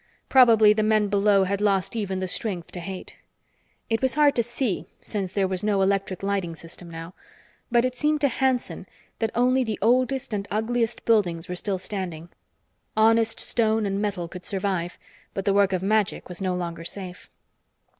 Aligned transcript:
Probably 0.29 0.73
the 0.73 0.81
men 0.81 1.09
below 1.09 1.43
had 1.43 1.61
lost 1.61 1.95
even 1.95 2.17
the 2.21 2.27
strength 2.27 2.71
to 2.71 2.79
hate. 2.79 3.17
It 3.87 4.01
was 4.01 4.15
hard 4.15 4.33
to 4.35 4.41
see, 4.41 4.87
since 4.99 5.31
there 5.31 5.47
was 5.47 5.61
no 5.61 5.83
electric 5.83 6.23
lighting 6.23 6.55
system 6.55 6.89
now. 6.89 7.13
But 7.69 7.85
it 7.85 7.93
seemed 7.93 8.19
to 8.21 8.27
Hanson 8.27 8.87
that 9.19 9.29
only 9.35 9.63
the 9.63 9.77
oldest 9.79 10.33
and 10.33 10.47
ugliest 10.49 11.05
buildings 11.05 11.47
were 11.47 11.55
still 11.55 11.77
standing. 11.77 12.29
Honest 12.97 13.39
stone 13.39 13.85
and 13.85 14.01
metal 14.01 14.27
could 14.27 14.43
survive, 14.47 14.97
but 15.35 15.45
the 15.45 15.53
work 15.53 15.71
of 15.71 15.83
magic 15.83 16.29
was 16.29 16.41
no 16.41 16.55
longer 16.55 16.83
safe. 16.83 17.29